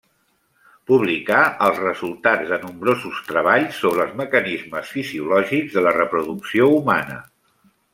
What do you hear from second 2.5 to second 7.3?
de nombrosos treballs sobre els mecanismes fisiològics de la reproducció humana.